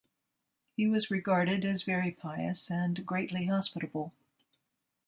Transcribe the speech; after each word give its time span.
He 0.75 0.87
was 0.87 1.11
regarded 1.11 1.63
as 1.63 1.83
very 1.83 2.09
pious 2.09 2.71
and 2.71 3.05
greatly 3.05 3.45
hospitable. 3.45 4.11